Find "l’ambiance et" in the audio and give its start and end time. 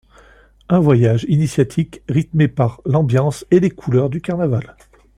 2.87-3.59